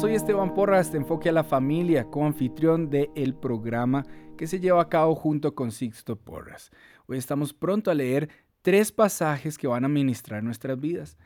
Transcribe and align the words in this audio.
soy 0.00 0.14
Esteban 0.14 0.54
Porras 0.54 0.92
de 0.92 0.98
Enfoque 0.98 1.28
a 1.28 1.32
la 1.32 1.42
Familia, 1.42 2.04
co-anfitrión 2.04 2.88
del 2.88 3.10
el 3.16 3.34
programa 3.34 4.06
que 4.36 4.46
se 4.46 4.60
lleva 4.60 4.80
a 4.80 4.88
cabo 4.88 5.16
junto 5.16 5.56
con 5.56 5.72
Sixto 5.72 6.14
Porras. 6.14 6.70
Hoy 7.08 7.18
estamos 7.18 7.52
pronto 7.52 7.90
a 7.90 7.94
leer 7.94 8.28
tres 8.62 8.92
pasajes 8.92 9.58
que 9.58 9.66
van 9.66 9.84
a 9.84 9.88
ministrar 9.88 10.44
nuestras 10.44 10.78
vidas 10.78 11.18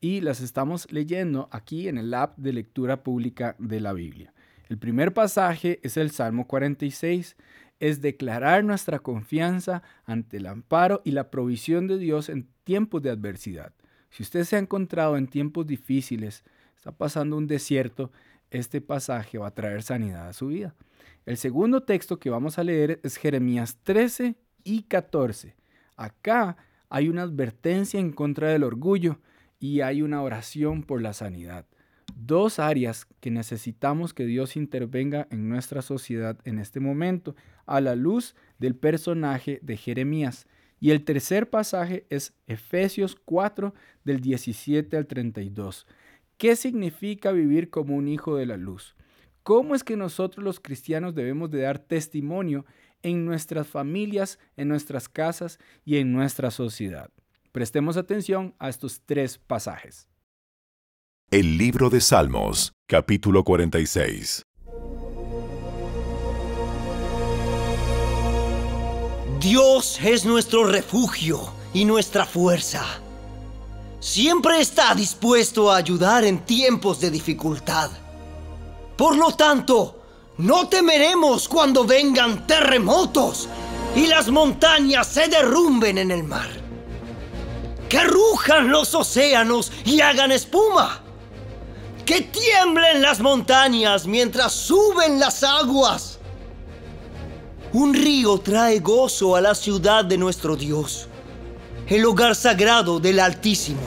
y 0.00 0.20
las 0.20 0.40
estamos 0.42 0.86
leyendo 0.92 1.48
aquí 1.50 1.88
en 1.88 1.98
el 1.98 2.14
app 2.14 2.38
de 2.38 2.52
lectura 2.52 3.02
pública 3.02 3.56
de 3.58 3.80
la 3.80 3.92
Biblia. 3.92 4.32
El 4.68 4.78
primer 4.78 5.12
pasaje 5.12 5.80
es 5.82 5.96
el 5.96 6.12
Salmo 6.12 6.46
46, 6.46 7.36
es 7.80 8.00
declarar 8.00 8.62
nuestra 8.62 9.00
confianza 9.00 9.82
ante 10.04 10.36
el 10.36 10.46
amparo 10.46 11.02
y 11.04 11.10
la 11.10 11.32
provisión 11.32 11.88
de 11.88 11.98
Dios 11.98 12.28
en 12.28 12.46
tiempos 12.62 13.02
de 13.02 13.10
adversidad. 13.10 13.72
Si 14.08 14.22
usted 14.22 14.44
se 14.44 14.54
ha 14.54 14.60
encontrado 14.60 15.16
en 15.16 15.26
tiempos 15.26 15.66
difíciles, 15.66 16.44
está 16.80 16.92
pasando 16.92 17.36
un 17.36 17.46
desierto, 17.46 18.10
este 18.50 18.80
pasaje 18.80 19.36
va 19.36 19.48
a 19.48 19.54
traer 19.54 19.82
sanidad 19.82 20.28
a 20.28 20.32
su 20.32 20.46
vida. 20.46 20.74
El 21.26 21.36
segundo 21.36 21.82
texto 21.82 22.18
que 22.18 22.30
vamos 22.30 22.58
a 22.58 22.64
leer 22.64 23.00
es 23.02 23.18
Jeremías 23.18 23.76
13 23.82 24.34
y 24.64 24.84
14. 24.84 25.54
Acá 25.94 26.56
hay 26.88 27.10
una 27.10 27.20
advertencia 27.20 28.00
en 28.00 28.12
contra 28.12 28.48
del 28.48 28.64
orgullo 28.64 29.18
y 29.58 29.82
hay 29.82 30.00
una 30.00 30.22
oración 30.22 30.82
por 30.82 31.02
la 31.02 31.12
sanidad. 31.12 31.66
Dos 32.16 32.58
áreas 32.58 33.06
que 33.20 33.30
necesitamos 33.30 34.14
que 34.14 34.24
Dios 34.24 34.56
intervenga 34.56 35.28
en 35.30 35.50
nuestra 35.50 35.82
sociedad 35.82 36.38
en 36.46 36.58
este 36.58 36.80
momento 36.80 37.36
a 37.66 37.82
la 37.82 37.94
luz 37.94 38.34
del 38.58 38.74
personaje 38.74 39.58
de 39.62 39.76
Jeremías. 39.76 40.46
Y 40.80 40.92
el 40.92 41.04
tercer 41.04 41.50
pasaje 41.50 42.06
es 42.08 42.32
Efesios 42.46 43.18
4 43.26 43.74
del 44.02 44.22
17 44.22 44.96
al 44.96 45.06
32. 45.06 45.86
¿Qué 46.40 46.56
significa 46.56 47.32
vivir 47.32 47.68
como 47.68 47.94
un 47.94 48.08
hijo 48.08 48.34
de 48.34 48.46
la 48.46 48.56
luz? 48.56 48.96
¿Cómo 49.42 49.74
es 49.74 49.84
que 49.84 49.98
nosotros 49.98 50.42
los 50.42 50.58
cristianos 50.58 51.14
debemos 51.14 51.50
de 51.50 51.60
dar 51.60 51.78
testimonio 51.78 52.64
en 53.02 53.26
nuestras 53.26 53.66
familias, 53.68 54.38
en 54.56 54.68
nuestras 54.68 55.10
casas 55.10 55.58
y 55.84 55.98
en 55.98 56.14
nuestra 56.14 56.50
sociedad? 56.50 57.10
Prestemos 57.52 57.98
atención 57.98 58.54
a 58.58 58.70
estos 58.70 59.02
tres 59.04 59.36
pasajes. 59.36 60.08
El 61.30 61.58
libro 61.58 61.90
de 61.90 62.00
Salmos, 62.00 62.72
capítulo 62.86 63.44
46. 63.44 64.42
Dios 69.42 70.00
es 70.02 70.24
nuestro 70.24 70.64
refugio 70.64 71.52
y 71.74 71.84
nuestra 71.84 72.24
fuerza. 72.24 73.02
Siempre 74.00 74.60
está 74.60 74.94
dispuesto 74.94 75.70
a 75.70 75.76
ayudar 75.76 76.24
en 76.24 76.44
tiempos 76.44 77.00
de 77.00 77.10
dificultad. 77.10 77.90
Por 78.96 79.16
lo 79.16 79.32
tanto, 79.32 80.02
no 80.38 80.68
temeremos 80.68 81.48
cuando 81.48 81.84
vengan 81.84 82.46
terremotos 82.46 83.48
y 83.94 84.06
las 84.06 84.28
montañas 84.30 85.06
se 85.06 85.28
derrumben 85.28 85.98
en 85.98 86.10
el 86.10 86.24
mar. 86.24 86.48
Que 87.88 88.04
rujan 88.04 88.70
los 88.70 88.94
océanos 88.94 89.70
y 89.84 90.00
hagan 90.00 90.32
espuma. 90.32 91.02
Que 92.06 92.22
tiemblen 92.22 93.02
las 93.02 93.20
montañas 93.20 94.06
mientras 94.06 94.52
suben 94.52 95.20
las 95.20 95.42
aguas 95.42 96.20
un 97.72 97.94
río 97.94 98.38
trae 98.38 98.80
gozo 98.80 99.36
a 99.36 99.40
la 99.40 99.54
ciudad 99.54 100.04
de 100.04 100.18
nuestro 100.18 100.56
Dios, 100.56 101.06
el 101.90 102.04
hogar 102.04 102.36
sagrado 102.36 103.00
del 103.00 103.18
Altísimo. 103.18 103.80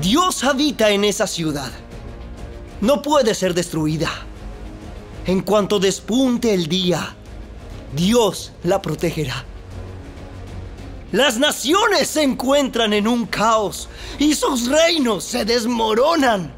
Dios 0.00 0.42
habita 0.42 0.88
en 0.90 1.04
esa 1.04 1.26
ciudad. 1.26 1.70
No 2.80 3.02
puede 3.02 3.34
ser 3.34 3.52
destruida. 3.52 4.10
En 5.26 5.42
cuanto 5.42 5.78
despunte 5.78 6.54
el 6.54 6.66
día, 6.66 7.14
Dios 7.94 8.52
la 8.64 8.80
protegerá. 8.80 9.44
Las 11.12 11.38
naciones 11.38 12.08
se 12.08 12.22
encuentran 12.22 12.94
en 12.94 13.06
un 13.06 13.26
caos 13.26 13.90
y 14.18 14.34
sus 14.34 14.68
reinos 14.68 15.24
se 15.24 15.44
desmoronan. 15.44 16.54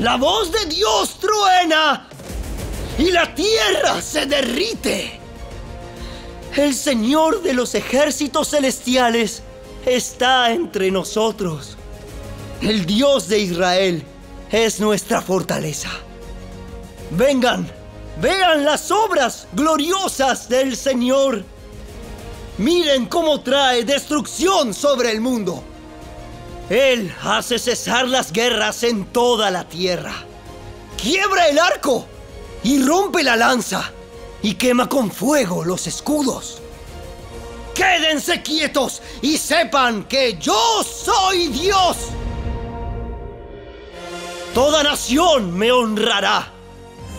La 0.00 0.16
voz 0.16 0.50
de 0.50 0.66
Dios 0.66 1.16
truena 1.20 2.08
y 2.98 3.12
la 3.12 3.32
tierra 3.36 4.02
se 4.02 4.26
derrite. 4.26 5.19
El 6.56 6.74
Señor 6.74 7.42
de 7.42 7.52
los 7.52 7.76
ejércitos 7.76 8.50
celestiales 8.50 9.42
está 9.86 10.50
entre 10.52 10.90
nosotros. 10.90 11.76
El 12.60 12.86
Dios 12.86 13.28
de 13.28 13.38
Israel 13.38 14.02
es 14.50 14.80
nuestra 14.80 15.22
fortaleza. 15.22 15.90
Vengan, 17.12 17.70
vean 18.20 18.64
las 18.64 18.90
obras 18.90 19.46
gloriosas 19.52 20.48
del 20.48 20.76
Señor. 20.76 21.44
Miren 22.58 23.06
cómo 23.06 23.42
trae 23.42 23.84
destrucción 23.84 24.74
sobre 24.74 25.12
el 25.12 25.20
mundo. 25.20 25.62
Él 26.68 27.14
hace 27.22 27.60
cesar 27.60 28.08
las 28.08 28.32
guerras 28.32 28.82
en 28.82 29.06
toda 29.06 29.52
la 29.52 29.68
tierra. 29.68 30.14
Quiebra 31.00 31.48
el 31.48 31.60
arco 31.60 32.06
y 32.64 32.82
rompe 32.82 33.22
la 33.22 33.36
lanza 33.36 33.92
y 34.42 34.54
quema 34.54 34.88
con 34.88 35.10
fuego 35.10 35.64
los 35.64 35.86
escudos. 35.86 36.58
Quédense 37.74 38.42
quietos 38.42 39.00
y 39.22 39.38
sepan 39.38 40.04
que 40.04 40.36
yo 40.38 40.82
soy 40.84 41.48
Dios. 41.48 41.96
Toda 44.54 44.82
nación 44.82 45.56
me 45.56 45.70
honrará. 45.70 46.52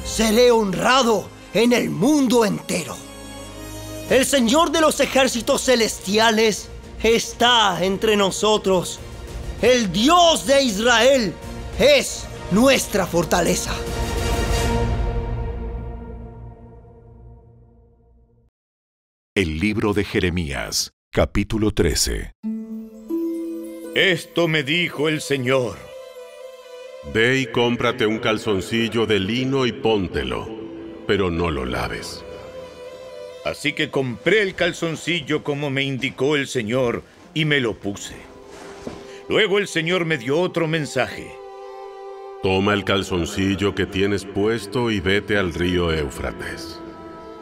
Seré 0.06 0.52
honrado 0.52 1.28
en 1.54 1.74
el 1.74 1.90
mundo 1.90 2.44
entero. 2.46 2.96
El 4.10 4.26
Señor 4.26 4.72
de 4.72 4.82
los 4.82 5.00
ejércitos 5.00 5.64
celestiales 5.64 6.68
está 7.02 7.78
entre 7.82 8.18
nosotros. 8.18 9.00
El 9.62 9.92
Dios 9.92 10.46
de 10.46 10.64
Israel 10.64 11.34
es 11.80 12.24
nuestra 12.52 13.08
fortaleza. 13.08 13.72
El 19.34 19.60
libro 19.60 19.94
de 19.94 20.04
Jeremías, 20.04 20.92
capítulo 21.10 21.72
13. 21.72 22.34
Esto 23.96 24.50
me 24.50 24.64
dijo 24.64 25.08
el 25.08 25.22
Señor. 25.22 25.78
Ve 27.14 27.40
y 27.40 27.46
cómprate 27.46 28.06
un 28.06 28.20
calzoncillo 28.20 29.06
de 29.06 29.22
lino 29.22 29.66
y 29.66 29.72
póntelo, 29.72 30.50
pero 31.08 31.32
no 31.32 31.50
lo 31.50 31.64
laves. 31.64 32.26
Así 33.46 33.72
que 33.72 33.90
compré 33.90 34.42
el 34.42 34.54
calzoncillo 34.54 35.46
como 35.46 35.70
me 35.70 35.84
indicó 35.84 36.36
el 36.36 36.48
Señor 36.48 37.02
y 37.34 37.46
me 37.46 37.62
lo 37.62 37.76
puse. 37.76 38.18
Luego 39.30 39.60
el 39.60 39.70
Señor 39.70 40.04
me 40.04 40.18
dio 40.18 40.42
otro 40.42 40.68
mensaje. 40.68 41.32
Toma 42.44 42.74
el 42.74 42.84
calzoncillo 42.84 43.76
que 43.76 43.86
tienes 43.86 44.26
puesto 44.26 44.92
y 44.92 45.00
vete 45.00 45.38
al 45.38 45.54
río 45.54 45.94
Éufrates. 45.94 46.81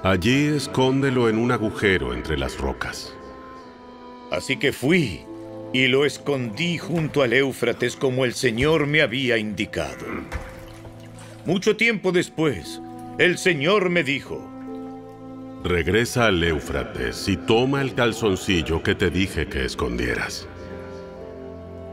Allí 0.01 0.47
escóndelo 0.47 1.27
en 1.27 1.37
un 1.37 1.51
agujero 1.51 2.13
entre 2.13 2.37
las 2.37 2.57
rocas. 2.57 3.13
Así 4.31 4.55
que 4.55 4.71
fui 4.71 5.25
y 5.73 5.87
lo 5.87 6.05
escondí 6.05 6.77
junto 6.77 7.21
al 7.21 7.33
Éufrates 7.33 7.97
como 7.97 8.23
el 8.23 8.33
Señor 8.33 8.87
me 8.87 9.01
había 9.01 9.37
indicado. 9.37 10.05
Mucho 11.45 11.75
tiempo 11.75 12.13
después, 12.13 12.81
el 13.17 13.37
Señor 13.37 13.89
me 13.89 14.03
dijo, 14.03 14.49
Regresa 15.65 16.27
al 16.27 16.41
Éufrates 16.41 17.27
y 17.27 17.35
toma 17.35 17.81
el 17.81 17.93
calzoncillo 17.93 18.81
que 18.81 18.95
te 18.95 19.09
dije 19.09 19.47
que 19.47 19.65
escondieras. 19.65 20.47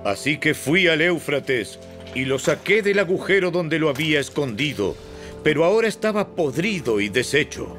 Así 0.05 0.39
que 0.39 0.55
fui 0.55 0.87
al 0.87 1.01
Éufrates 1.01 1.81
y 2.15 2.25
lo 2.25 2.39
saqué 2.39 2.83
del 2.83 3.01
agujero 3.01 3.51
donde 3.51 3.81
lo 3.81 3.89
había 3.89 4.21
escondido, 4.21 4.95
pero 5.43 5.65
ahora 5.65 5.89
estaba 5.89 6.37
podrido 6.37 7.01
y 7.01 7.09
deshecho 7.09 7.77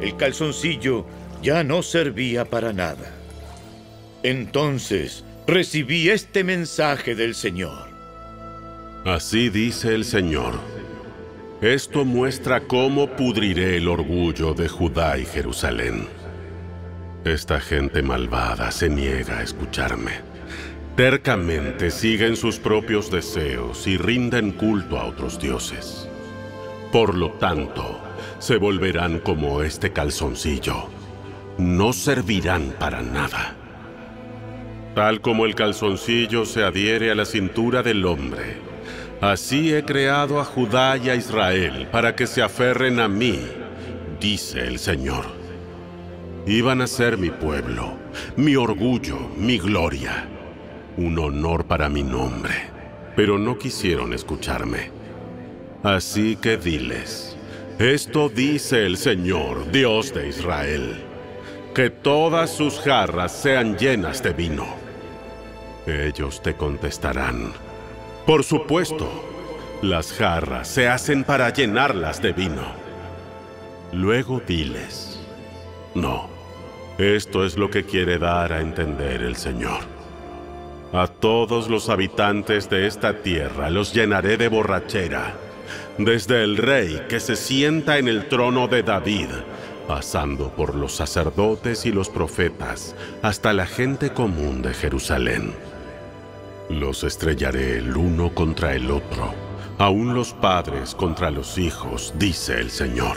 el 0.00 0.16
calzoncillo 0.16 1.06
ya 1.42 1.64
no 1.64 1.82
servía 1.82 2.44
para 2.44 2.72
nada. 2.72 3.12
Entonces 4.22 5.24
recibí 5.46 6.10
este 6.10 6.44
mensaje 6.44 7.14
del 7.14 7.34
Señor. 7.34 7.88
Así 9.04 9.48
dice 9.48 9.94
el 9.94 10.04
Señor. 10.04 10.60
Esto 11.62 12.04
muestra 12.04 12.60
cómo 12.60 13.08
pudriré 13.16 13.76
el 13.76 13.88
orgullo 13.88 14.54
de 14.54 14.68
Judá 14.68 15.18
y 15.18 15.24
Jerusalén. 15.24 16.06
Esta 17.24 17.60
gente 17.60 18.02
malvada 18.02 18.70
se 18.70 18.88
niega 18.88 19.38
a 19.38 19.42
escucharme. 19.42 20.12
Tercamente 20.96 21.90
siguen 21.90 22.36
sus 22.36 22.58
propios 22.58 23.10
deseos 23.10 23.86
y 23.86 23.96
rinden 23.96 24.52
culto 24.52 24.98
a 24.98 25.06
otros 25.06 25.38
dioses. 25.38 26.09
Por 26.92 27.14
lo 27.14 27.30
tanto, 27.32 28.00
se 28.38 28.56
volverán 28.56 29.20
como 29.20 29.62
este 29.62 29.92
calzoncillo. 29.92 30.88
No 31.58 31.92
servirán 31.92 32.74
para 32.78 33.02
nada. 33.02 33.56
Tal 34.94 35.20
como 35.20 35.46
el 35.46 35.54
calzoncillo 35.54 36.44
se 36.44 36.64
adhiere 36.64 37.10
a 37.10 37.14
la 37.14 37.24
cintura 37.24 37.82
del 37.82 38.04
hombre, 38.04 38.70
Así 39.20 39.74
he 39.74 39.84
creado 39.84 40.40
a 40.40 40.46
Judá 40.46 40.96
y 40.96 41.10
a 41.10 41.14
Israel 41.14 41.88
para 41.92 42.16
que 42.16 42.26
se 42.26 42.40
aferren 42.40 43.00
a 43.00 43.06
mí, 43.06 43.38
dice 44.18 44.60
el 44.60 44.78
Señor. 44.78 45.26
Iban 46.46 46.80
a 46.80 46.86
ser 46.86 47.18
mi 47.18 47.28
pueblo, 47.28 47.98
mi 48.36 48.56
orgullo, 48.56 49.18
mi 49.36 49.58
gloria, 49.58 50.26
un 50.96 51.18
honor 51.18 51.66
para 51.66 51.90
mi 51.90 52.02
nombre, 52.02 52.54
pero 53.14 53.36
no 53.36 53.58
quisieron 53.58 54.14
escucharme. 54.14 54.99
Así 55.82 56.36
que 56.36 56.58
diles, 56.58 57.36
esto 57.78 58.28
dice 58.28 58.84
el 58.84 58.98
Señor, 58.98 59.72
Dios 59.72 60.12
de 60.12 60.28
Israel, 60.28 61.02
que 61.74 61.88
todas 61.88 62.50
sus 62.50 62.78
jarras 62.80 63.32
sean 63.32 63.78
llenas 63.78 64.22
de 64.22 64.34
vino. 64.34 64.66
Ellos 65.86 66.42
te 66.42 66.54
contestarán, 66.54 67.52
por 68.26 68.44
supuesto, 68.44 69.08
las 69.80 70.12
jarras 70.12 70.68
se 70.68 70.86
hacen 70.88 71.24
para 71.24 71.50
llenarlas 71.50 72.20
de 72.20 72.32
vino. 72.32 72.66
Luego 73.92 74.42
diles, 74.46 75.18
no, 75.94 76.28
esto 76.98 77.46
es 77.46 77.56
lo 77.56 77.70
que 77.70 77.84
quiere 77.84 78.18
dar 78.18 78.52
a 78.52 78.60
entender 78.60 79.22
el 79.22 79.36
Señor. 79.36 79.80
A 80.92 81.06
todos 81.06 81.70
los 81.70 81.88
habitantes 81.88 82.68
de 82.68 82.86
esta 82.86 83.22
tierra 83.22 83.70
los 83.70 83.94
llenaré 83.94 84.36
de 84.36 84.48
borrachera, 84.48 85.34
desde 86.04 86.42
el 86.42 86.56
rey 86.56 87.02
que 87.08 87.20
se 87.20 87.36
sienta 87.36 87.98
en 87.98 88.08
el 88.08 88.28
trono 88.28 88.68
de 88.68 88.82
David, 88.82 89.28
pasando 89.86 90.50
por 90.50 90.74
los 90.74 90.92
sacerdotes 90.92 91.84
y 91.84 91.92
los 91.92 92.08
profetas, 92.08 92.94
hasta 93.22 93.52
la 93.52 93.66
gente 93.66 94.10
común 94.10 94.62
de 94.62 94.72
Jerusalén. 94.72 95.52
Los 96.68 97.04
estrellaré 97.04 97.78
el 97.78 97.96
uno 97.96 98.34
contra 98.34 98.74
el 98.74 98.90
otro, 98.90 99.34
aún 99.78 100.14
los 100.14 100.32
padres 100.32 100.94
contra 100.94 101.30
los 101.30 101.58
hijos, 101.58 102.14
dice 102.16 102.54
el 102.60 102.70
Señor. 102.70 103.16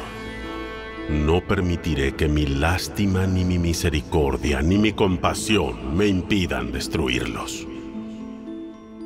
No 1.09 1.41
permitiré 1.45 2.15
que 2.15 2.27
mi 2.27 2.45
lástima, 2.45 3.27
ni 3.27 3.43
mi 3.43 3.59
misericordia, 3.59 4.61
ni 4.61 4.77
mi 4.77 4.93
compasión 4.93 5.95
me 5.95 6.07
impidan 6.07 6.71
destruirlos. 6.71 7.67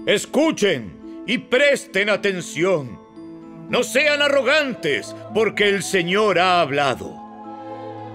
Escuchen 0.06 1.24
y 1.28 1.40
presten 1.40 2.10
atención. 2.10 3.07
No 3.70 3.84
sean 3.84 4.22
arrogantes, 4.22 5.16
porque 5.34 5.68
el 5.70 5.84
Señor 5.84 6.40
ha 6.40 6.62
hablado. 6.62 7.14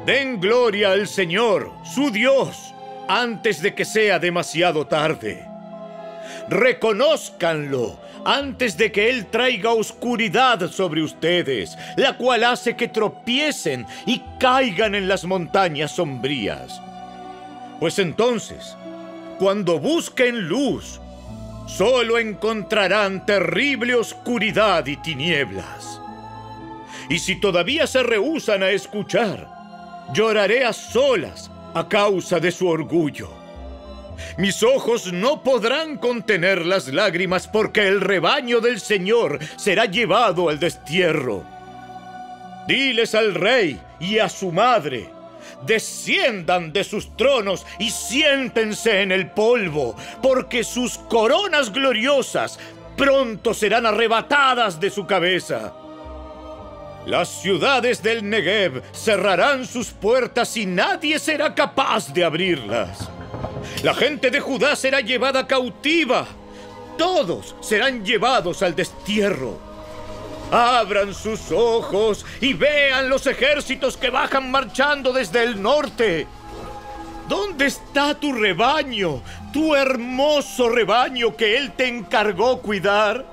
Den 0.07 0.41
gloria 0.41 0.93
al 0.93 1.07
Señor, 1.07 1.71
su 1.85 2.11
Dios, 2.11 2.75
antes 3.09 3.63
de 3.63 3.75
que 3.75 3.85
sea 3.85 4.19
demasiado 4.19 4.87
tarde 4.87 5.53
reconózcanlo 6.49 7.99
antes 8.25 8.77
de 8.77 8.93
que 8.93 9.11
Él 9.11 9.27
traiga 9.27 9.71
oscuridad 9.71 10.71
sobre 10.71 11.03
ustedes, 11.03 11.77
la 11.97 12.17
cual 12.17 12.45
hace 12.45 12.77
que 12.77 12.89
tropiecen 12.89 13.87
y 14.07 14.23
caigan 14.39 14.95
en 14.95 15.09
las 15.09 15.25
montañas 15.25 15.93
sombrías. 15.93 16.81
Pues 17.81 17.99
entonces, 17.99 18.77
cuando 19.39 19.81
busquen 19.81 20.47
luz, 20.49 21.01
solo 21.67 22.19
encontrarán 22.19 23.27
terrible 23.27 23.95
oscuridad 23.95 24.87
y 24.87 24.97
tinieblas. 24.97 26.01
Y 27.09 27.19
si 27.19 27.41
todavía 27.41 27.87
se 27.87 28.03
rehúsan 28.03 28.63
a 28.63 28.71
escuchar, 28.71 29.49
lloraré 30.15 30.65
a 30.65 30.73
solas 30.73 31.51
a 31.75 31.89
causa 31.89 32.39
de 32.41 32.51
su 32.51 32.69
orgullo 32.69 33.43
mis 34.39 34.63
ojos 34.63 35.13
no 35.13 35.43
podrán 35.43 35.99
contener 35.99 36.65
las 36.65 36.89
lágrimas 36.89 37.49
porque 37.49 37.87
el 37.87 38.01
rebaño 38.01 38.61
del 38.61 38.81
Señor 38.81 39.39
será 39.57 39.85
llevado 39.85 40.49
al 40.49 40.59
destierro. 40.59 41.45
Diles 42.67 43.15
al 43.15 43.35
rey 43.35 43.81
y 44.01 44.19
a 44.19 44.29
su 44.29 44.53
madre, 44.53 45.11
desciendan 45.67 46.73
de 46.73 46.85
sus 46.85 47.17
tronos 47.17 47.67
y 47.79 47.91
siéntense 47.91 49.03
en 49.03 49.13
el 49.13 49.31
polvo, 49.31 49.97
porque 50.23 50.65
sus 50.65 50.99
coronas 50.99 51.73
gloriosas 51.73 52.59
pronto 52.97 53.55
serán 53.55 53.87
arrebatadas 53.87 54.81
de 54.81 54.91
su 54.91 55.07
cabeza. 55.07 55.73
Las 57.07 57.29
ciudades 57.41 58.03
del 58.03 58.29
Negev 58.29 58.83
cerrarán 58.93 59.67
sus 59.67 59.89
puertas 59.89 60.57
y 60.57 60.67
nadie 60.67 61.19
será 61.19 61.53
capaz 61.55 62.13
de 62.13 62.25
abrirlas. 62.25 63.09
La 63.83 63.93
gente 63.93 64.31
de 64.31 64.39
Judá 64.39 64.77
será 64.77 65.01
llevada 65.01 65.47
cautiva. 65.47 66.27
Todos 66.97 67.57
serán 67.61 68.05
llevados 68.05 68.63
al 68.63 68.77
destierro. 68.77 69.72
Abran 70.53 71.15
sus 71.15 71.51
ojos 71.51 72.27
y 72.43 72.53
vean 72.53 73.09
los 73.09 73.27
ejércitos 73.27 73.97
que 73.97 74.11
bajan 74.11 74.51
marchando 74.51 75.11
desde 75.11 75.43
el 75.43 75.63
norte. 75.63 76.27
¿Dónde 77.27 77.65
está 77.65 78.15
tu 78.15 78.35
rebaño, 78.35 79.23
tu 79.51 79.75
hermoso 79.75 80.69
rebaño 80.69 81.35
que 81.35 81.57
Él 81.57 81.73
te 81.73 81.89
encargó 81.89 82.61
cuidar? 82.61 83.25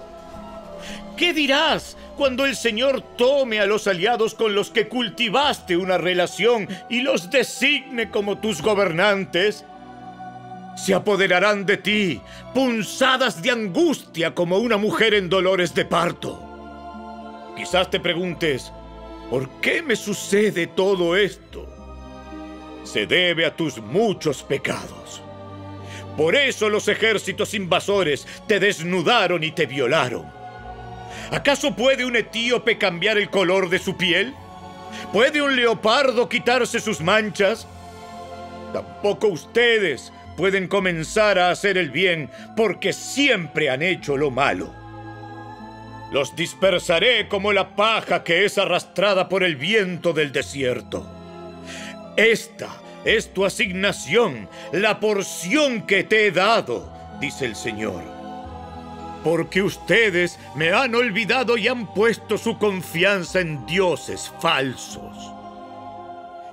¿Qué 1.17 1.33
dirás 1.33 1.97
cuando 2.15 2.45
el 2.45 2.55
Señor 2.55 3.01
tome 3.17 3.59
a 3.59 3.65
los 3.65 3.87
aliados 3.87 4.33
con 4.33 4.55
los 4.55 4.69
que 4.69 4.87
cultivaste 4.87 5.75
una 5.75 5.97
relación 5.97 6.69
y 6.89 7.01
los 7.01 7.29
designe 7.29 8.09
como 8.09 8.37
tus 8.37 8.61
gobernantes? 8.61 9.65
se 10.77 10.93
apoderarán 10.93 11.65
de 11.65 11.75
ti, 11.75 12.21
punzadas 12.53 13.41
de 13.41 13.51
angustia 13.51 14.33
como 14.33 14.59
una 14.59 14.77
mujer 14.77 15.13
en 15.13 15.27
dolores 15.27 15.75
de 15.75 15.83
parto. 15.83 16.48
Quizás 17.59 17.91
te 17.91 17.99
preguntes, 17.99 18.71
¿por 19.29 19.49
qué 19.59 19.81
me 19.81 19.97
sucede 19.97 20.65
todo 20.65 21.17
esto? 21.17 21.67
Se 22.85 23.05
debe 23.05 23.45
a 23.45 23.53
tus 23.53 23.79
muchos 23.79 24.43
pecados. 24.43 25.21
Por 26.15 26.37
eso 26.37 26.69
los 26.69 26.87
ejércitos 26.87 27.53
invasores 27.53 28.25
te 28.47 28.61
desnudaron 28.61 29.43
y 29.43 29.51
te 29.51 29.65
violaron. 29.65 30.25
¿Acaso 31.31 31.75
puede 31.75 32.05
un 32.05 32.15
etíope 32.15 32.77
cambiar 32.77 33.17
el 33.17 33.29
color 33.29 33.69
de 33.69 33.79
su 33.79 33.97
piel? 33.97 34.33
¿Puede 35.11 35.41
un 35.41 35.57
leopardo 35.57 36.29
quitarse 36.29 36.79
sus 36.79 37.01
manchas? 37.01 37.67
Tampoco 38.71 39.27
ustedes 39.27 40.13
pueden 40.37 40.69
comenzar 40.69 41.37
a 41.37 41.51
hacer 41.51 41.77
el 41.77 41.91
bien 41.91 42.31
porque 42.55 42.93
siempre 42.93 43.69
han 43.69 43.81
hecho 43.81 44.15
lo 44.15 44.31
malo. 44.31 44.78
Los 46.11 46.35
dispersaré 46.35 47.27
como 47.27 47.53
la 47.53 47.75
paja 47.75 48.23
que 48.23 48.45
es 48.45 48.57
arrastrada 48.57 49.29
por 49.29 49.43
el 49.43 49.55
viento 49.55 50.11
del 50.11 50.31
desierto. 50.31 51.05
Esta 52.17 52.69
es 53.05 53.33
tu 53.33 53.45
asignación, 53.45 54.49
la 54.71 54.99
porción 54.99 55.85
que 55.85 56.03
te 56.03 56.25
he 56.25 56.31
dado, 56.31 56.91
dice 57.21 57.45
el 57.45 57.55
Señor. 57.55 58.03
Porque 59.23 59.61
ustedes 59.61 60.39
me 60.55 60.71
han 60.71 60.95
olvidado 60.95 61.57
y 61.57 61.67
han 61.67 61.93
puesto 61.93 62.37
su 62.37 62.57
confianza 62.57 63.39
en 63.41 63.65
dioses 63.65 64.31
falsos. 64.39 65.33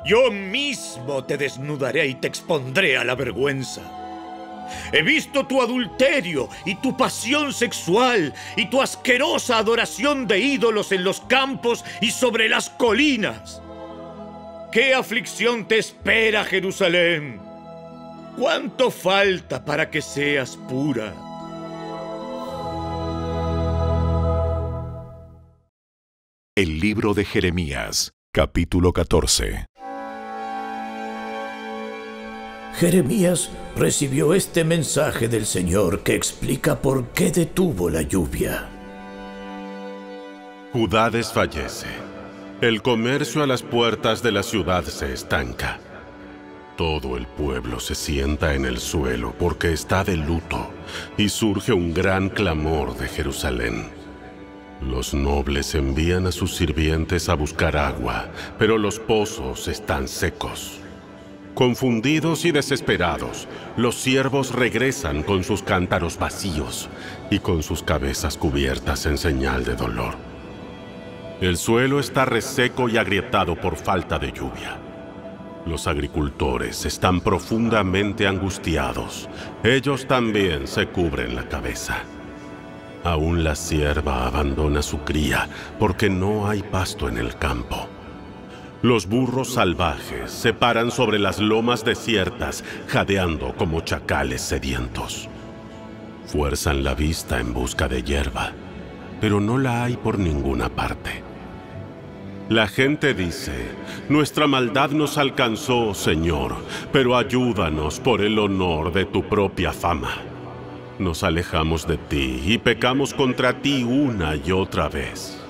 Yo 0.04 0.30
mismo 0.30 1.24
te 1.24 1.36
desnudaré 1.36 2.06
y 2.06 2.14
te 2.14 2.28
expondré 2.28 2.96
a 2.96 3.04
la 3.04 3.14
vergüenza. 3.14 4.05
He 4.92 5.02
visto 5.02 5.46
tu 5.46 5.62
adulterio 5.62 6.48
y 6.64 6.76
tu 6.76 6.96
pasión 6.96 7.52
sexual 7.52 8.34
y 8.56 8.68
tu 8.70 8.80
asquerosa 8.82 9.58
adoración 9.58 10.26
de 10.26 10.38
ídolos 10.38 10.92
en 10.92 11.04
los 11.04 11.20
campos 11.22 11.84
y 12.00 12.10
sobre 12.10 12.48
las 12.48 12.70
colinas. 12.70 13.62
¿Qué 14.72 14.94
aflicción 14.94 15.66
te 15.66 15.78
espera, 15.78 16.44
Jerusalén? 16.44 17.40
¿Cuánto 18.36 18.90
falta 18.90 19.64
para 19.64 19.90
que 19.90 20.02
seas 20.02 20.56
pura? 20.68 21.14
El 26.54 26.80
libro 26.80 27.14
de 27.14 27.24
Jeremías, 27.24 28.12
capítulo 28.32 28.92
14. 28.92 29.66
Jeremías 32.78 33.48
recibió 33.74 34.34
este 34.34 34.62
mensaje 34.62 35.28
del 35.28 35.46
Señor 35.46 36.00
que 36.00 36.14
explica 36.14 36.82
por 36.82 37.06
qué 37.08 37.30
detuvo 37.30 37.88
la 37.88 38.02
lluvia. 38.02 38.68
Judá 40.74 41.08
desfallece. 41.08 41.86
El 42.60 42.82
comercio 42.82 43.42
a 43.42 43.46
las 43.46 43.62
puertas 43.62 44.22
de 44.22 44.30
la 44.30 44.42
ciudad 44.42 44.84
se 44.84 45.10
estanca. 45.10 45.80
Todo 46.76 47.16
el 47.16 47.26
pueblo 47.26 47.80
se 47.80 47.94
sienta 47.94 48.52
en 48.52 48.66
el 48.66 48.76
suelo 48.76 49.34
porque 49.38 49.72
está 49.72 50.04
de 50.04 50.18
luto 50.18 50.68
y 51.16 51.30
surge 51.30 51.72
un 51.72 51.94
gran 51.94 52.28
clamor 52.28 52.94
de 52.98 53.08
Jerusalén. 53.08 53.88
Los 54.82 55.14
nobles 55.14 55.74
envían 55.74 56.26
a 56.26 56.32
sus 56.32 56.54
sirvientes 56.54 57.30
a 57.30 57.34
buscar 57.34 57.78
agua, 57.78 58.28
pero 58.58 58.76
los 58.76 58.98
pozos 59.00 59.66
están 59.68 60.08
secos. 60.08 60.80
Confundidos 61.56 62.44
y 62.44 62.52
desesperados, 62.52 63.48
los 63.78 63.94
siervos 63.94 64.54
regresan 64.54 65.22
con 65.22 65.42
sus 65.42 65.62
cántaros 65.62 66.18
vacíos 66.18 66.90
y 67.30 67.38
con 67.38 67.62
sus 67.62 67.82
cabezas 67.82 68.36
cubiertas 68.36 69.06
en 69.06 69.16
señal 69.16 69.64
de 69.64 69.74
dolor. 69.74 70.16
El 71.40 71.56
suelo 71.56 71.98
está 71.98 72.26
reseco 72.26 72.90
y 72.90 72.98
agrietado 72.98 73.58
por 73.58 73.76
falta 73.76 74.18
de 74.18 74.32
lluvia. 74.32 74.76
Los 75.64 75.86
agricultores 75.86 76.84
están 76.84 77.22
profundamente 77.22 78.26
angustiados. 78.26 79.26
Ellos 79.64 80.06
también 80.06 80.68
se 80.68 80.88
cubren 80.88 81.34
la 81.34 81.48
cabeza. 81.48 82.00
Aún 83.02 83.44
la 83.44 83.54
sierva 83.54 84.26
abandona 84.26 84.82
su 84.82 84.98
cría 85.04 85.48
porque 85.78 86.10
no 86.10 86.50
hay 86.50 86.62
pasto 86.62 87.08
en 87.08 87.16
el 87.16 87.34
campo. 87.38 87.95
Los 88.82 89.06
burros 89.06 89.54
salvajes 89.54 90.30
se 90.30 90.52
paran 90.52 90.90
sobre 90.90 91.18
las 91.18 91.40
lomas 91.40 91.84
desiertas, 91.84 92.62
jadeando 92.88 93.54
como 93.56 93.80
chacales 93.80 94.42
sedientos. 94.42 95.28
Fuerzan 96.26 96.84
la 96.84 96.94
vista 96.94 97.40
en 97.40 97.54
busca 97.54 97.88
de 97.88 98.02
hierba, 98.02 98.52
pero 99.20 99.40
no 99.40 99.56
la 99.56 99.84
hay 99.84 99.96
por 99.96 100.18
ninguna 100.18 100.68
parte. 100.68 101.22
La 102.50 102.68
gente 102.68 103.14
dice, 103.14 103.54
nuestra 104.08 104.46
maldad 104.46 104.90
nos 104.90 105.18
alcanzó, 105.18 105.94
Señor, 105.94 106.54
pero 106.92 107.16
ayúdanos 107.16 107.98
por 107.98 108.20
el 108.20 108.38
honor 108.38 108.92
de 108.92 109.04
tu 109.04 109.24
propia 109.24 109.72
fama. 109.72 110.14
Nos 110.98 111.24
alejamos 111.24 111.86
de 111.88 111.96
ti 111.96 112.42
y 112.46 112.58
pecamos 112.58 113.14
contra 113.14 113.62
ti 113.62 113.82
una 113.82 114.36
y 114.36 114.52
otra 114.52 114.88
vez. 114.88 115.45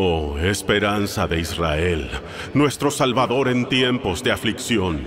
Oh, 0.00 0.38
esperanza 0.38 1.26
de 1.26 1.40
Israel, 1.40 2.08
nuestro 2.54 2.88
Salvador 2.88 3.48
en 3.48 3.68
tiempos 3.68 4.22
de 4.22 4.30
aflicción, 4.30 5.00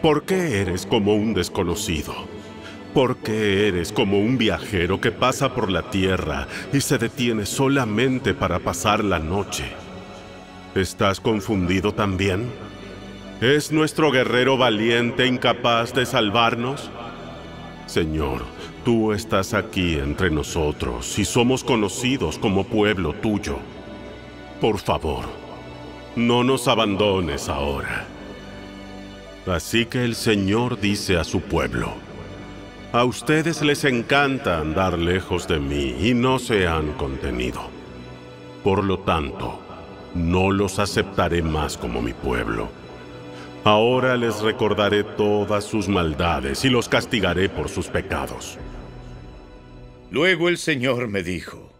¿por 0.00 0.22
qué 0.22 0.60
eres 0.60 0.86
como 0.86 1.16
un 1.16 1.34
desconocido? 1.34 2.14
¿Por 2.94 3.16
qué 3.16 3.66
eres 3.66 3.90
como 3.90 4.20
un 4.20 4.38
viajero 4.38 5.00
que 5.00 5.10
pasa 5.10 5.56
por 5.56 5.72
la 5.72 5.90
tierra 5.90 6.46
y 6.72 6.80
se 6.82 6.98
detiene 6.98 7.46
solamente 7.46 8.32
para 8.32 8.60
pasar 8.60 9.02
la 9.02 9.18
noche? 9.18 9.64
¿Estás 10.76 11.18
confundido 11.18 11.92
también? 11.92 12.48
¿Es 13.40 13.72
nuestro 13.72 14.12
guerrero 14.12 14.56
valiente 14.56 15.26
incapaz 15.26 15.92
de 15.94 16.06
salvarnos? 16.06 16.92
Señor, 17.86 18.44
tú 18.84 19.12
estás 19.12 19.52
aquí 19.52 19.94
entre 19.94 20.30
nosotros 20.30 21.18
y 21.18 21.24
somos 21.24 21.64
conocidos 21.64 22.38
como 22.38 22.62
pueblo 22.62 23.14
tuyo. 23.14 23.58
Por 24.60 24.78
favor, 24.78 25.24
no 26.16 26.42
nos 26.42 26.66
abandones 26.66 27.48
ahora. 27.48 28.06
Así 29.46 29.86
que 29.86 30.04
el 30.04 30.16
Señor 30.16 30.80
dice 30.80 31.16
a 31.16 31.22
su 31.22 31.40
pueblo, 31.40 31.92
a 32.92 33.04
ustedes 33.04 33.62
les 33.62 33.84
encanta 33.84 34.58
andar 34.58 34.98
lejos 34.98 35.46
de 35.46 35.60
mí 35.60 35.94
y 36.00 36.12
no 36.12 36.40
se 36.40 36.66
han 36.66 36.92
contenido. 36.94 37.60
Por 38.64 38.82
lo 38.82 38.98
tanto, 38.98 39.60
no 40.14 40.50
los 40.50 40.80
aceptaré 40.80 41.40
más 41.40 41.76
como 41.76 42.02
mi 42.02 42.12
pueblo. 42.12 42.68
Ahora 43.62 44.16
les 44.16 44.40
recordaré 44.40 45.04
todas 45.04 45.64
sus 45.64 45.88
maldades 45.88 46.64
y 46.64 46.68
los 46.68 46.88
castigaré 46.88 47.48
por 47.48 47.68
sus 47.68 47.86
pecados. 47.86 48.58
Luego 50.10 50.48
el 50.48 50.58
Señor 50.58 51.06
me 51.06 51.22
dijo, 51.22 51.70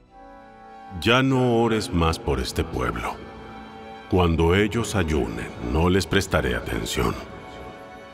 ya 1.01 1.23
no 1.23 1.63
ores 1.63 1.93
más 1.93 2.19
por 2.19 2.41
este 2.41 2.65
pueblo. 2.65 3.17
Cuando 4.11 4.55
ellos 4.55 4.95
ayunen, 4.95 5.49
no 5.73 5.91
les 5.91 6.07
prestaré 6.07 6.55
atención. 6.55 7.15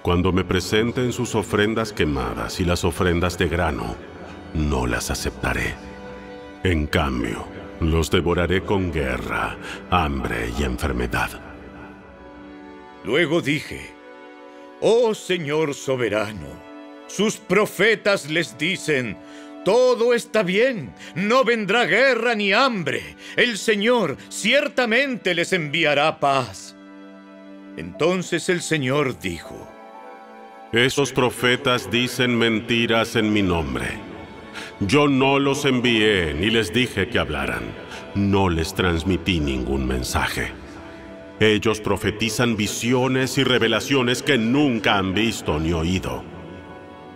Cuando 0.02 0.32
me 0.32 0.44
presenten 0.44 1.12
sus 1.12 1.34
ofrendas 1.34 1.92
quemadas 1.92 2.60
y 2.60 2.64
las 2.64 2.84
ofrendas 2.84 3.38
de 3.38 3.48
grano, 3.48 3.96
no 4.52 4.86
las 4.86 5.10
aceptaré. 5.10 5.74
En 6.62 6.86
cambio, 6.86 7.46
los 7.80 8.10
devoraré 8.10 8.62
con 8.62 8.92
guerra, 8.92 9.56
hambre 9.90 10.50
y 10.58 10.64
enfermedad. 10.64 11.30
Luego 13.04 13.40
dije, 13.40 13.94
Oh 14.80 15.14
Señor 15.14 15.74
soberano, 15.74 16.48
sus 17.06 17.36
profetas 17.36 18.30
les 18.30 18.58
dicen, 18.58 19.16
todo 19.64 20.14
está 20.14 20.42
bien, 20.42 20.94
no 21.14 21.44
vendrá 21.44 21.87
guerra 21.87 22.35
ni 22.35 22.52
hambre. 22.52 23.16
El 23.37 23.59
Señor 23.59 24.16
ciertamente 24.28 25.35
les 25.35 25.52
enviará 25.52 26.21
paz. 26.21 26.76
Entonces 27.76 28.49
el 28.49 28.61
Señor 28.61 29.18
dijo, 29.18 29.68
Esos 30.73 31.12
profetas 31.12 31.90
dicen 31.90 32.37
mentiras 32.37 33.16
en 33.16 33.33
mi 33.33 33.42
nombre. 33.42 33.87
Yo 34.80 35.09
no 35.09 35.38
los 35.38 35.64
envié 35.64 36.35
ni 36.35 36.50
les 36.50 36.73
dije 36.73 37.09
que 37.09 37.18
hablaran. 37.18 37.62
No 38.14 38.49
les 38.49 38.75
transmití 38.75 39.40
ningún 39.40 39.87
mensaje. 39.87 40.52
Ellos 41.40 41.80
profetizan 41.80 42.56
visiones 42.56 43.38
y 43.38 43.44
revelaciones 43.44 44.23
que 44.23 44.38
nunca 44.38 44.99
han 44.99 45.14
visto 45.14 45.59
ni 45.59 45.73
oído 45.73 46.33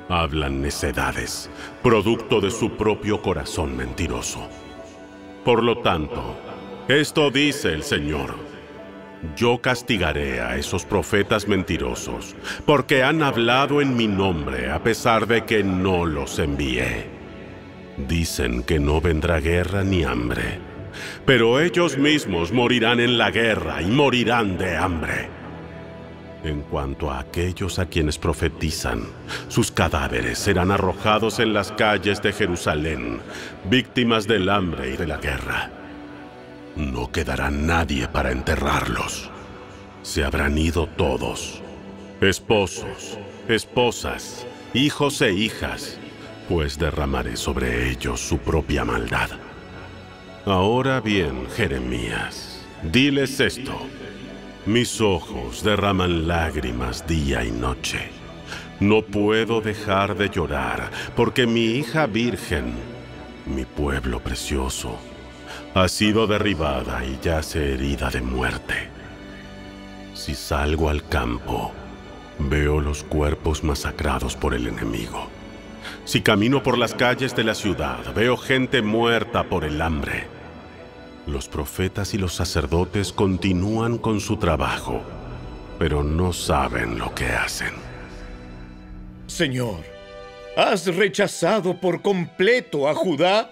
hablan 0.09 0.63
necedades, 0.63 1.51
producto 1.83 2.41
de 2.41 2.51
su 2.51 2.77
propio 2.77 3.21
corazón 3.21 3.77
mentiroso. 3.77 4.49
Por 5.45 5.63
lo 5.63 5.79
tanto, 5.79 6.37
esto 6.89 7.31
dice 7.31 7.73
el 7.73 7.83
Señor. 7.83 8.35
Yo 9.37 9.61
castigaré 9.61 10.41
a 10.41 10.57
esos 10.57 10.85
profetas 10.85 11.49
mentirosos, 11.49 12.37
porque 12.65 13.03
han 13.03 13.23
hablado 13.23 13.81
en 13.81 13.97
mi 13.97 14.07
nombre 14.07 14.71
a 14.71 14.83
pesar 14.83 15.27
de 15.27 15.45
que 15.45 15.65
no 15.65 16.07
los 16.07 16.39
envié. 16.39 17.07
Dicen 18.07 18.63
que 18.63 18.79
no 18.79 19.01
vendrá 19.01 19.41
guerra 19.41 19.83
ni 19.83 20.05
hambre, 20.05 20.61
pero 21.27 21.61
ellos 21.61 21.99
mismos 21.99 22.53
morirán 22.53 23.01
en 23.01 23.19
la 23.19 23.31
guerra 23.31 23.83
y 23.83 23.87
morirán 23.87 24.57
de 24.57 24.77
hambre. 24.77 25.38
En 26.45 26.63
cuanto 26.63 27.11
a 27.11 27.19
aquellos 27.19 27.79
a 27.79 27.87
quienes 27.87 28.17
profetizan, 28.17 29.03
sus 29.49 29.73
cadáveres 29.73 30.39
serán 30.39 30.71
arrojados 30.71 31.41
en 31.41 31.53
las 31.53 31.73
calles 31.73 32.23
de 32.23 32.33
Jerusalén, 32.33 33.21
víctimas 33.69 34.29
del 34.29 34.49
hambre 34.49 34.95
y 34.95 34.97
de 34.97 35.07
la 35.07 35.17
guerra. 35.17 35.71
No 36.77 37.11
quedará 37.11 37.51
nadie 37.51 38.07
para 38.07 38.31
enterrarlos. 38.31 39.31
Se 40.03 40.25
habrán 40.25 40.57
ido 40.57 40.87
todos, 40.87 41.61
esposos, 42.21 43.19
esposas, 43.49 44.47
hijos 44.75 45.21
e 45.23 45.33
hijas, 45.33 45.99
pues 46.49 46.79
derramaré 46.79 47.37
sobre 47.37 47.91
ellos 47.91 48.21
su 48.21 48.39
propia 48.39 48.85
maldad. 48.85 49.31
Ahora 50.47 51.01
bien, 51.01 51.49
Jeremías, 51.57 52.65
diles 52.83 53.41
esto. 53.41 53.77
Mis 54.69 55.01
ojos 55.01 55.65
derraman 55.65 56.29
lágrimas 56.29 57.07
día 57.07 57.43
y 57.43 57.51
noche. 57.51 58.11
No 58.81 59.01
puedo 59.01 59.63
dejar 59.63 60.15
de 60.15 60.29
llorar 60.29 60.91
porque 61.17 61.47
mi 61.47 61.65
hija 61.65 62.05
virgen, 62.05 62.75
mi 63.47 63.65
pueblo 63.65 64.21
precioso, 64.21 64.99
ha 65.73 65.89
sido 65.89 66.27
derribada 66.27 67.03
y 67.03 67.19
yace 67.23 67.73
herida 67.73 68.11
de 68.11 68.21
muerte. 68.21 68.75
Si 70.13 70.35
salgo 70.35 70.91
al 70.91 71.09
campo, 71.09 71.73
veo 72.39 72.83
los 72.83 73.05
cuerpos 73.05 73.65
masacrados 73.65 74.37
por 74.37 74.53
el 74.53 74.67
enemigo. 74.67 75.29
Si 76.05 76.21
camino 76.21 76.63
por 76.63 76.77
las 76.77 76.93
calles 76.93 77.35
de 77.35 77.45
la 77.45 77.55
ciudad, 77.55 78.13
veo 78.15 78.37
gente 78.37 78.83
muerta 78.83 79.45
por 79.45 79.65
el 79.65 79.81
hambre. 79.81 80.38
Los 81.29 81.47
profetas 81.47 82.15
y 82.15 82.19
los 82.19 82.33
sacerdotes 82.33 83.13
continúan 83.13 83.99
con 83.99 84.19
su 84.19 84.39
trabajo, 84.39 85.03
pero 85.79 86.03
no 86.03 86.33
saben 86.33 86.99
lo 86.99 87.15
que 87.15 87.27
hacen. 87.27 87.73
Señor, 89.27 89.85
¿has 90.57 90.87
rechazado 90.87 91.79
por 91.79 92.01
completo 92.01 92.89
a 92.89 92.95
Judá? 92.95 93.51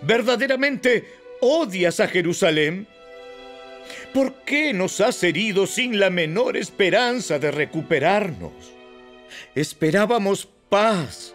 ¿Verdaderamente 0.00 1.06
odias 1.42 2.00
a 2.00 2.08
Jerusalén? 2.08 2.88
¿Por 4.14 4.32
qué 4.46 4.72
nos 4.72 5.02
has 5.02 5.22
herido 5.22 5.66
sin 5.66 6.00
la 6.00 6.08
menor 6.08 6.56
esperanza 6.56 7.38
de 7.38 7.50
recuperarnos? 7.50 8.52
Esperábamos 9.54 10.48
paz, 10.70 11.34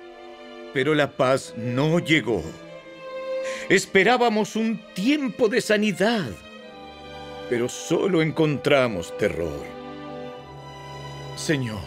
pero 0.74 0.95
la 0.95 1.12
paz 1.15 1.53
no 1.55 2.00
llegó. 2.00 2.43
Esperábamos 3.70 4.55
un 4.55 4.79
tiempo 4.93 5.48
de 5.48 5.62
sanidad, 5.62 6.29
pero 7.50 7.70
solo 7.70 8.22
encontramos 8.22 9.17
terror. 9.17 9.65
Señor, 11.36 11.82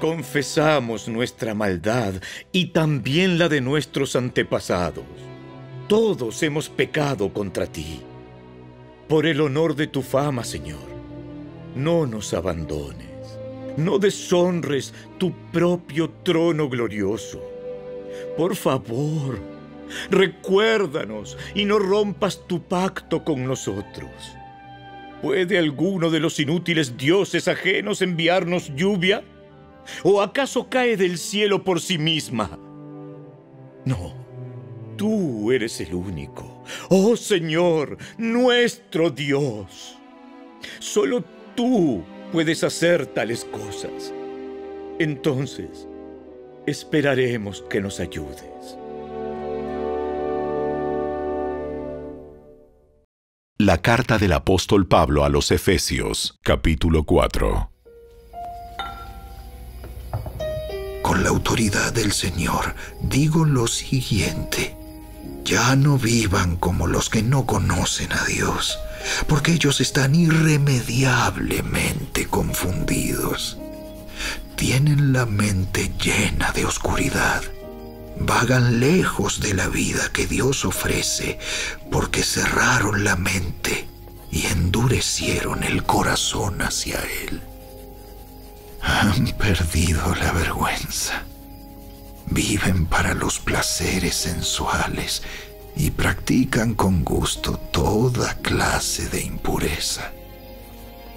confesamos 0.00 1.08
nuestra 1.08 1.54
maldad 1.54 2.14
y 2.52 2.66
también 2.66 3.38
la 3.38 3.48
de 3.48 3.60
nuestros 3.60 4.16
antepasados. 4.16 5.04
Todos 5.88 6.42
hemos 6.42 6.68
pecado 6.68 7.32
contra 7.32 7.66
ti. 7.66 8.00
Por 9.08 9.26
el 9.26 9.40
honor 9.40 9.74
de 9.76 9.86
tu 9.86 10.02
fama, 10.02 10.44
Señor, 10.44 10.88
no 11.74 12.06
nos 12.06 12.32
abandones. 12.34 13.08
no 13.76 13.98
deshonres 13.98 14.94
tu 15.18 15.32
propio 15.52 16.10
trono 16.22 16.68
glorioso. 16.68 17.42
Por 18.36 18.54
favor, 18.56 19.38
recuérdanos 20.10 21.36
y 21.54 21.64
no 21.64 21.78
rompas 21.78 22.46
tu 22.46 22.62
pacto 22.62 23.24
con 23.24 23.44
nosotros. 23.44 24.10
¿Puede 25.22 25.58
alguno 25.58 26.10
de 26.10 26.20
los 26.20 26.38
inútiles 26.38 26.96
dioses 26.96 27.48
ajenos 27.48 28.02
enviarnos 28.02 28.74
lluvia? 28.74 29.24
¿O 30.02 30.20
acaso 30.20 30.68
cae 30.68 30.96
del 30.96 31.18
cielo 31.18 31.64
por 31.64 31.80
sí 31.80 31.98
misma? 31.98 32.58
No, 33.84 34.14
tú 34.96 35.52
eres 35.52 35.80
el 35.80 35.94
único. 35.94 36.62
Oh 36.88 37.16
Señor, 37.16 37.96
nuestro 38.18 39.10
Dios. 39.10 39.96
Solo 40.78 41.24
tú 41.54 42.02
puedes 42.32 42.64
hacer 42.64 43.06
tales 43.06 43.44
cosas. 43.44 44.12
Entonces, 44.98 45.88
esperaremos 46.66 47.62
que 47.68 47.80
nos 47.80 48.00
ayudes. 48.00 48.78
La 53.64 53.78
carta 53.78 54.18
del 54.18 54.34
apóstol 54.34 54.86
Pablo 54.86 55.24
a 55.24 55.30
los 55.30 55.50
Efesios, 55.50 56.38
capítulo 56.42 57.04
4. 57.04 57.70
Con 61.00 61.22
la 61.22 61.30
autoridad 61.30 61.94
del 61.94 62.12
Señor 62.12 62.74
digo 63.00 63.46
lo 63.46 63.66
siguiente. 63.66 64.76
Ya 65.46 65.76
no 65.76 65.96
vivan 65.96 66.56
como 66.56 66.86
los 66.86 67.08
que 67.08 67.22
no 67.22 67.46
conocen 67.46 68.12
a 68.12 68.22
Dios 68.26 68.78
porque 69.28 69.52
ellos 69.52 69.80
están 69.80 70.14
irremediablemente 70.14 72.26
confundidos. 72.26 73.56
Tienen 74.56 75.14
la 75.14 75.24
mente 75.24 75.90
llena 75.98 76.52
de 76.52 76.66
oscuridad. 76.66 77.42
Vagan 78.18 78.80
lejos 78.80 79.40
de 79.40 79.54
la 79.54 79.68
vida 79.68 80.10
que 80.12 80.26
Dios 80.26 80.64
ofrece 80.64 81.38
porque 81.90 82.22
cerraron 82.22 83.04
la 83.04 83.16
mente 83.16 83.88
y 84.30 84.46
endurecieron 84.46 85.62
el 85.62 85.84
corazón 85.84 86.62
hacia 86.62 87.00
Él. 87.28 87.42
Han 88.82 89.26
perdido 89.38 90.14
la 90.14 90.32
vergüenza. 90.32 91.22
Viven 92.26 92.86
para 92.86 93.14
los 93.14 93.38
placeres 93.38 94.14
sensuales 94.14 95.22
y 95.76 95.90
practican 95.90 96.74
con 96.74 97.04
gusto 97.04 97.58
toda 97.72 98.34
clase 98.38 99.08
de 99.08 99.22
impureza. 99.22 100.12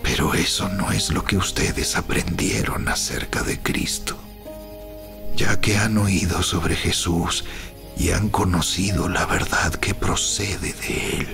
Pero 0.04 0.34
eso 0.34 0.70
no 0.70 0.92
es 0.92 1.12
lo 1.12 1.24
que 1.24 1.38
ustedes 1.38 1.96
aprendieron 1.96 2.88
acerca 2.88 3.44
de 3.44 3.60
Cristo. 3.60 4.18
Ya 5.38 5.62
que 5.62 5.78
han 5.78 5.98
oído 5.98 6.44
sobre 6.44 6.76
Jesús 6.76 7.46
y 7.96 8.10
han 8.10 8.28
conocido 8.28 9.08
la 9.08 9.26
verdad 9.26 9.74
que 9.76 9.94
procede 9.94 10.74
de 10.74 11.20
Él, 11.20 11.28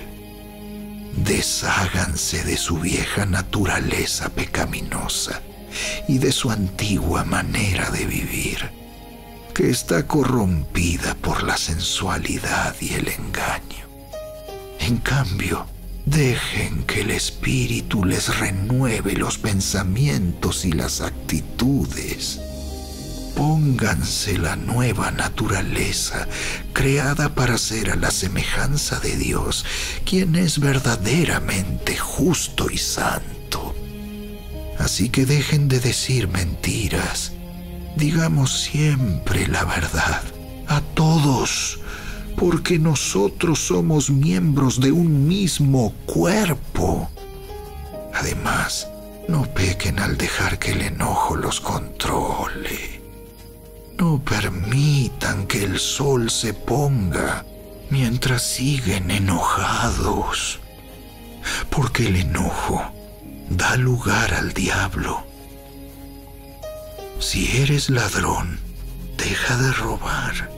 desháganse 1.16 2.44
de 2.44 2.56
su 2.56 2.78
vieja 2.78 3.26
naturaleza 3.26 4.28
pecaminosa 4.28 5.42
y 6.06 6.18
de 6.18 6.30
su 6.30 6.50
antigua 6.50 7.24
manera 7.24 7.90
de 7.90 8.06
vivir 8.06 8.84
que 9.54 9.70
está 9.70 10.06
corrompida 10.06 11.14
por 11.14 11.44
la 11.44 11.56
sensualidad 11.56 12.74
y 12.80 12.94
el 12.94 13.08
engaño. 13.08 13.86
En 14.80 14.98
cambio, 14.98 15.66
dejen 16.04 16.82
que 16.82 17.02
el 17.02 17.12
Espíritu 17.12 18.04
les 18.04 18.36
renueve 18.38 19.12
los 19.12 19.38
pensamientos 19.38 20.64
y 20.64 20.72
las 20.72 21.00
actitudes. 21.00 22.40
Pónganse 23.36 24.38
la 24.38 24.56
nueva 24.56 25.10
naturaleza, 25.10 26.28
creada 26.72 27.34
para 27.34 27.58
ser 27.58 27.90
a 27.90 27.96
la 27.96 28.10
semejanza 28.10 29.00
de 29.00 29.16
Dios, 29.16 29.64
quien 30.04 30.36
es 30.36 30.60
verdaderamente 30.60 31.96
justo 31.96 32.70
y 32.70 32.78
santo. 32.78 33.74
Así 34.78 35.08
que 35.08 35.26
dejen 35.26 35.68
de 35.68 35.80
decir 35.80 36.28
mentiras 36.28 37.32
digamos 37.96 38.62
siempre 38.62 39.46
la 39.46 39.64
verdad 39.64 40.22
a 40.66 40.80
todos, 40.80 41.78
porque 42.36 42.78
nosotros 42.78 43.60
somos 43.60 44.10
miembros 44.10 44.80
de 44.80 44.92
un 44.92 45.28
mismo 45.28 45.92
cuerpo. 46.06 47.08
Además, 48.14 48.88
no 49.28 49.42
pequen 49.54 49.98
al 49.98 50.16
dejar 50.16 50.58
que 50.58 50.72
el 50.72 50.82
enojo 50.82 51.36
los 51.36 51.60
controle. 51.60 52.93
No 53.98 54.22
permitan 54.22 55.46
que 55.46 55.64
el 55.64 55.78
sol 55.78 56.30
se 56.30 56.54
ponga 56.54 57.44
mientras 57.90 58.42
siguen 58.42 59.10
enojados, 59.10 60.60
porque 61.70 62.08
el 62.08 62.16
enojo 62.16 62.82
da 63.50 63.76
lugar 63.76 64.34
al 64.34 64.52
diablo 64.52 65.24
si 67.24 67.56
eres 67.56 67.88
ladrón, 67.88 68.58
deja 69.16 69.56
de 69.56 69.72
robar. 69.72 70.50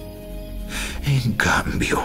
En 1.04 1.34
cambio, 1.34 2.02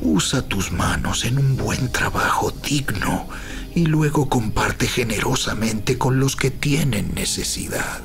usa 0.00 0.42
tus 0.42 0.70
manos 0.70 1.24
en 1.24 1.36
un 1.36 1.56
buen 1.56 1.90
trabajo 1.90 2.52
digno 2.52 3.28
y 3.74 3.86
luego 3.86 4.28
comparte 4.28 4.86
generosamente 4.86 5.98
con 5.98 6.20
los 6.20 6.36
que 6.36 6.52
tienen 6.52 7.12
necesidad. 7.14 8.00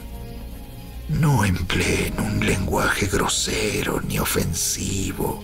No 1.10 1.44
empleen 1.44 2.20
un 2.20 2.46
lenguaje 2.46 3.08
grosero 3.08 4.02
ni 4.02 4.20
ofensivo. 4.20 5.44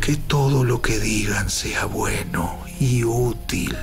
Que 0.00 0.16
todo 0.16 0.64
lo 0.64 0.82
que 0.82 0.98
digan 0.98 1.50
sea 1.50 1.84
bueno 1.84 2.58
y 2.80 3.04
útil, 3.04 3.76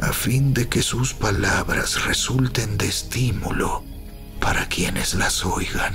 a 0.00 0.12
fin 0.12 0.54
de 0.54 0.68
que 0.68 0.82
sus 0.82 1.14
palabras 1.14 2.04
resulten 2.04 2.78
de 2.78 2.86
estímulo 2.86 3.82
para 4.40 4.68
quienes 4.68 5.14
las 5.14 5.44
oigan. 5.44 5.94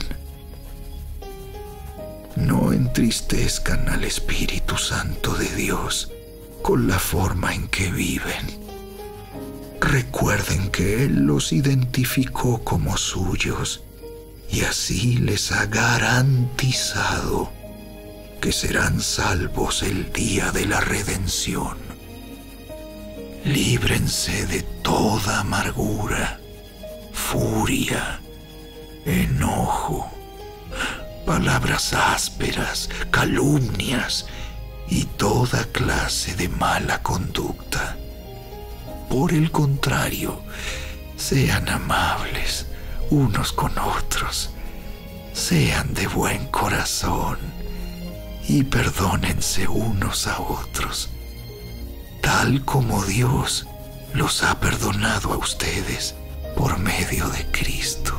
No 2.36 2.74
entristezcan 2.74 3.90
al 3.90 4.04
Espíritu 4.04 4.78
Santo 4.78 5.34
de 5.34 5.50
Dios 5.56 6.12
con 6.62 6.88
la 6.88 7.00
forma 7.00 7.54
en 7.54 7.68
que 7.68 7.92
viven. 7.92 8.69
Recuerden 9.80 10.70
que 10.70 11.04
Él 11.06 11.26
los 11.26 11.52
identificó 11.52 12.64
como 12.64 12.98
suyos 12.98 13.84
y 14.52 14.62
así 14.62 15.18
les 15.18 15.52
ha 15.52 15.66
garantizado 15.68 17.52
que 18.42 18.52
serán 18.52 19.02
salvos 19.02 19.84
el 19.84 20.12
día 20.12 20.52
de 20.52 20.66
la 20.66 20.80
redención. 20.80 21.78
Líbrense 23.46 24.46
de 24.48 24.64
toda 24.82 25.42
amargura, 25.42 26.40
furia, 27.14 28.20
enojo, 29.06 30.12
palabras 31.26 31.94
ásperas, 31.94 32.90
calumnias 33.12 34.26
y 34.90 35.06
toda 35.06 35.66
clase 35.66 36.36
de 36.36 36.50
mala 36.50 37.02
conducta. 37.02 37.99
Por 39.10 39.34
el 39.34 39.52
contrario, 39.52 40.42
sean 41.18 41.68
amables 41.68 42.68
unos 43.10 43.52
con 43.52 43.76
otros, 43.78 44.52
sean 45.34 45.94
de 45.96 46.06
buen 46.08 46.46
corazón 46.48 47.40
y 48.48 48.64
perdónense 48.64 49.68
unos 49.68 50.28
a 50.28 50.40
otros, 50.40 51.10
tal 52.22 52.64
como 52.66 53.04
Dios 53.04 53.66
los 54.14 54.44
ha 54.44 54.60
perdonado 54.60 55.34
a 55.34 55.38
ustedes 55.38 56.16
por 56.56 56.78
medio 56.78 57.28
de 57.30 57.46
Cristo. 57.52 58.19